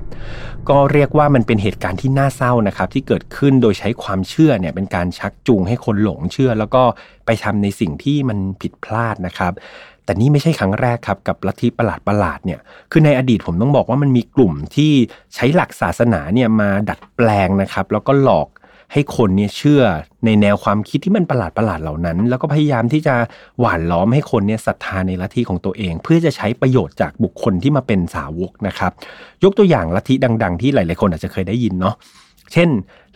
[0.68, 6.82] ก็เรียกว่ามันเป็นเหตุการณ์ที่น่าเศร้านะครับที่เกิดขึ้นโดยใช้ความเชื่อเนี่ยเป็นการชักจูงให้คนหลงเชื่อ แล้วก็
[7.26, 9.52] ไปทำในสิ่งที่มันผิดพลาดนะครับ
[10.06, 12.60] แต่นี่ไม่ใช่ครั้งแรกครับกับลัทธิประหลาดประหลาดเนี่ย
[12.92, 14.92] คือในอดีตผมต้องบอกว่ามันมีกลุ่มที่
[15.34, 18.48] ใช้หลักศาสนาเนี่ยมาดัดแปลงนะครับแล้วก็หลอก
[18.92, 19.82] ให้คนเนี่ยเชื่อ
[20.24, 23.14] ในแนวความคิดที่มันประหลาดประหลาดเหล่านั้น แล้วก็พยายามที่จะ
[23.60, 28.92] หว่านล้อมให้คนเนี่ยศรัทธาในลัทธิของตัวเอง เพื่อจะใช้ประโยชน์จากบุคคลที่มาเป็นสาวกนะครับ
[29.44, 31.94] ยกตัวอย่างลัทธิดัง ๆ ที่หลาย ๆ คนอาจจะเคยได้ยินเนาะ
[32.52, 32.68] เช่น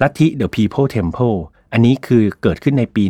[0.02, 1.36] ลัทธิ The People Temple
[1.72, 3.04] อันนี้คือเกิดขึ้นในปี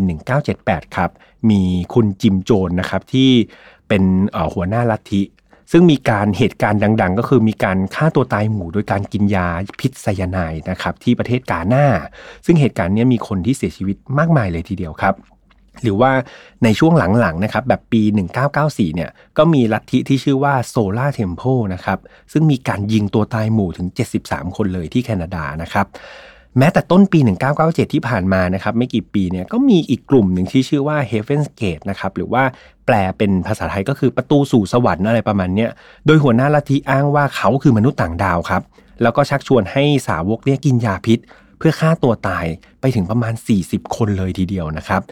[0.45, 1.11] 1978 ครับ
[1.51, 1.63] มี
[1.95, 3.31] คุณจิมโจนนะครับที่
[3.89, 4.03] เป็น
[4.55, 5.23] หัวหน้าลัทธิ
[5.73, 9.49] ซึ่งมีการเหตุการณ์ดัง ๆ ก็คือมีการฆ่าตัวตายหมู่โดยการกินยา
[9.81, 11.87] พิษไซยาไนด์นะครับที่ประเทศกาหน้า
[12.47, 15.15] ซึ่งเหตุการณ์นี้มีคนที่เสียชีวิตมากมายเลยทีเดียวครับ
[15.83, 16.13] หรือว่า
[16.65, 18.03] ในช่วงหลังๆนะครับแบบปี
[18.49, 21.99] 1994 เนี่ยก็มีลัทธิที่ชื่อว่า Solar Temple นะครับ
[22.33, 23.89] ซึ่งมีการยิงตัวตายหมู่ถึง
[24.23, 25.87] 73 คนเลยที่แคนาดานะครับ
[26.59, 27.19] แม้แต่ต้นปี
[27.57, 32.43] 1997 ที่ผ่านมานะครับไม่กี่ปีเนี่ยก็มีอีกกลุ่มหนึ่งที่ชื่อว่า Heaven's Gate นะครับหรือว่า
[32.87, 35.71] แปลเป็นภาษาไทยก็คือประตูสู่สวรรค์อะไรประมาณเนี้ย
[36.07, 38.63] โดยหัวหน้าลัทธิอ้างว่าเขาคือมนุษย์ต่างดาวครับ
[39.03, 41.19] แล้วก็ชักชวนให้สาวกเนี่ยกินยาพิษ
[41.59, 42.47] เพื่อฆ่าตัวตาย
[42.81, 43.35] ไปถึงประมาณ
[43.65, 45.03] 40 คนเลยทีเดียวนะครับ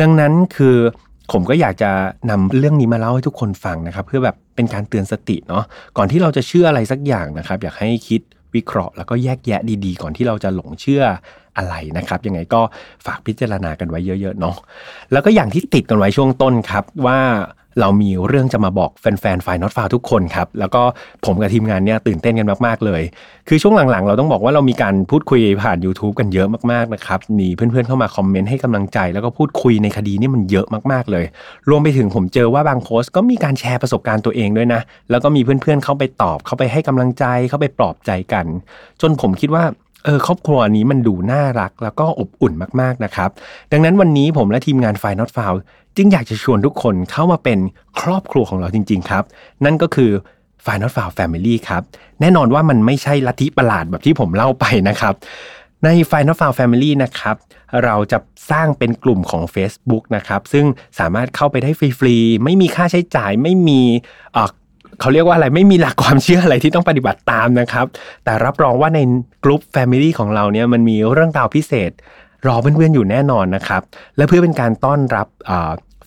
[0.00, 0.76] ดังนั้นคือ
[1.32, 1.90] ผมก็อยากจะ
[2.30, 5.64] นำเรื่องนี้มาเล่าให้ทุกคนฟังนะครับ เพื่อแบบเป็นการเตือนสติเนาะ
[5.96, 8.20] ก่อนที่เราจะเชื่ออะไรสักอย่างนะครับ อยากให้คิด
[8.54, 11.04] วิเคราะห์ แล้วก็แยกแยะดีๆ ก่อนที่เราจะหลงเชื่อ
[11.56, 12.60] อะไรนะครับยังไงก็
[13.06, 14.56] ฝากพิจารณากันไว้เยอะๆเนาะ
[15.12, 17.18] แล้วก็อย่างที่ติดกันไว้ช่วงต้นครับว่า
[17.80, 20.82] เรามีเรื่องจะมาบอกแฟนๆไฟนอตฟาทุกคนครับ แล้วก็
[21.24, 23.02] ผมกับทีมงานเนี่ยตื่นเต้นกันมากๆเลย
[23.48, 31.24] คือช่วงหลังๆ เราต้องบอกว่าเรามีการพูดคุยผ่าน YouTube กันเยอะมากๆนะครับมีเพื่อนๆเข้ามาคอมเมนต์ให้กำลังใจ แล้วก็พูดคุยในคดีนี่มันเยอะมากๆเลย
[31.68, 38.46] รวมไปถึงผมเจอว่าบางโพสต์ก็มีการแชร์ประสบการณ์ตัวเองด้วยนะ แล้วก็มีเพื่อนๆเข้าไปตอบเข้าไปให้กำลังใจเข้าไปปลอบใจกัน
[39.00, 39.64] จนผมคิดว่า
[40.04, 43.30] เออครอบครัวนี้มันดูน่ารักแล้วก็อบอุ่นมากๆนะครับ
[43.72, 45.52] ดังนั้นวันนี้ผมและทีมงานไฟนอตฟาว
[45.98, 47.58] จึงอยากจะชวนทุกคนเข้ามาเป็น
[48.00, 49.24] ครอบครัวของเราจริง ๆ ครับ
[49.64, 50.10] นั่นก็คือ
[50.64, 51.82] f i n a l f i l e Family ครับ
[52.20, 55.14] แน่นอนว่ามันไม่ใช่ลัทธิประหลาดแบบที่ผมเล่าไปนะครับ
[55.84, 57.36] ใน f i n a l f i l e Family นะครับ
[57.84, 58.18] เราจะ
[58.50, 60.64] สร้างเป็นกลุ่มของ Facebook นะครับ ซึ่ง
[60.98, 63.80] สามารถเข้าไปได้ฟรีๆ ไม่มีค่าใช้จ่าย ไม่มี
[65.00, 67.86] เขาเรียกว่าอะไรไม่มีหลักความเชื่ออะไรที่ต้องปฏิบัติตามนะครับ
[68.24, 68.98] แต่รับรองว่าใน
[69.44, 71.92] กลุ่ม Family ของเราเนี่ยมันมีเรื่องราวพิเศษ
[72.46, 73.82] รอเพื่อนๆอยู่แน่นอนนะครับ
[74.16, 75.26] และเพื่อเป็นการต้อนรับ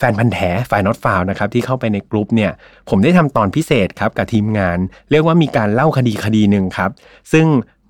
[0.01, 2.51] แฟนพันธ์แท้ฝ่ายน็อตฟาวนะครับที่เข้าไปในกลุ่มเนี่ย
[2.89, 4.77] ผมได้ทำตอนพิเศษครับกับทีมงาน
[5.11, 6.89] เรียกว่ามีการเล่าคดีคดีหนึ่งครับ
[7.31, 7.45] ซึ่ง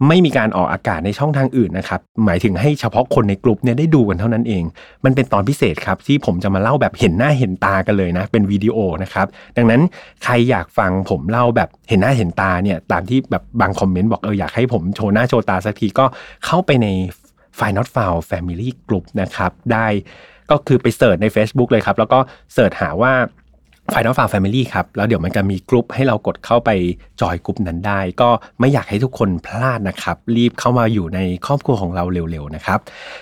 [0.08, 4.64] ไม่มีการออกอากาศในช่องทางอื่นนะครับ หมายถึงให้เฉพาะคนในกลุ่มเนี่ยได้ดูกันเท่านั้นเอง
[5.06, 9.82] มันเป็นตอนพิเศษครับที่ผมจะมาเล่าแบบเห็นหน้าเห็นตากันเลยนะ เป็นวิดีโอนะครับ ดังนั้น
[10.24, 16.06] ใครอยากฟังผมเล่าแบบเห็นหน้าเห็นตาเนี่ยตามที่แบบบางคอมเมนต์บอกเอออยากให้ผมโชว์หน้าโชว์ตาสักทีก็
[16.46, 16.88] เข้าไปใน
[17.60, 19.88] f i n a l f i l e Family Group นะครับได้
[20.52, 22.20] ก็คือไปเสิร์ชใน Facebook เลยครับ แล้วก็
[22.54, 23.14] เสิร์ชหาว่า
[23.94, 26.70] Final Farm Family ครับ แล้วเดี๋ยวมันจะมีกลุ่มให้เรากดเข้าไป
[27.22, 32.80] จอยกลุ่มนั้นได้ ก็ไม่อยากให้ทุกคนพลาดนะครับ รีบเข้ามาอยู่ในครอบครัวของเราเร็วๆนะครับ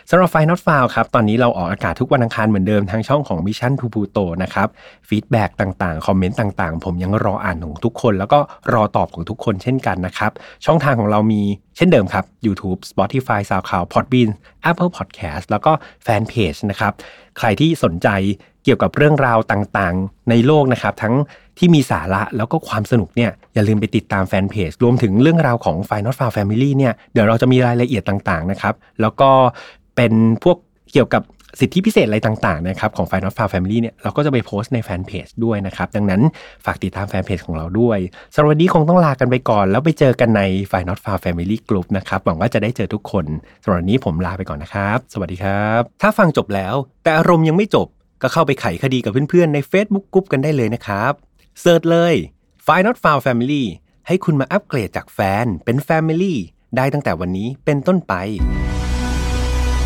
[0.09, 4.67] สำหรับ File Not Found ครับ ตอนนี้เราออกอากาศทุกวันอังคารเหมือนเดิมทางช่องของ Mission to Pluto นะครับ
[5.09, 8.39] ฟีดแบ็กต่างๆ คอมเมนต์ต่างๆ ผมยังรออ่านของทุกคน แล้วก็
[8.73, 10.31] รอตอบของทุกคนเช่นกันนะครับ
[10.65, 11.41] ช่องทางของเรามี
[11.77, 14.29] เช่นเดิมครับ YouTube Spotify SoundCloud Podbean
[14.69, 15.71] Apple Podcast แล้วก็
[16.03, 16.93] แฟนเพจนะครับ
[17.37, 18.09] ใครที่สนใจ
[18.69, 21.13] เกี่ยวกับเรื่องราวต่างๆ ในโลกนะครับ ทั้ง
[21.57, 29.29] ที่มีสาระแล้วก็ความสนุกเนี่ยอย่าลืมไปติดตามแฟนเพจรวมถึงเรื่องราวของ f i n a l f a r Family เนี่ยเดี๋ยวเราจะมีรายละเอียดต่างๆนะครับ แล้วก็
[29.95, 30.57] เป็นพวก
[30.93, 31.23] เกี่ยวกับ
[31.59, 36.21] สิทธิพิเศษอะไรต่างๆนะครับของ f i n a l f a r Family เนี่ยเราก็จะไปโพสต์ในแฟนเพจด้วยนะครับ ดังนั้น
[36.65, 37.99] ฝากติดตามแฟนเพจของเราด้วย
[38.33, 43.25] สำหรับวันนี้คงต้องลากันไปก่อน แล้วไปเจอกันใน f i n a l f a r Family Group นะครับหวังว่าจะได้เจอทุกคน
[43.63, 47.87] สำหรับวันนี้ผมลาไปก่อนนะครับ สวัสดีครับ ถ้าฟังจบแล้ว แต่อารมณ์ยังไม่จบ
[48.21, 51.13] ก็เข้าไปไขคดีกับเพื่อนๆ ใน Facebook Group กันได้เลยนะครับ
[51.59, 52.15] เซิร์ชเลย
[52.65, 53.63] f i Not Found Family
[54.07, 56.35] ให้คุณมาอัปเกรดจากแฟนเป็น Family
[56.77, 58.13] ได้ตั้งแต่วันนี้เป็นต้นไป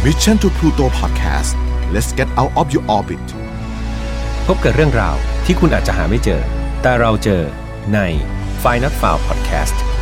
[0.03, 1.53] Mission to Pluto Podcast
[1.93, 3.25] let's get out of your orbit
[4.47, 5.15] พบกับเรื่องราว
[5.45, 6.41] ที่คุณอาจจะหาไม่เจอ
[6.81, 7.43] แต่เราเจอ
[7.93, 7.99] ใน
[8.61, 9.92] File Not Found Podcast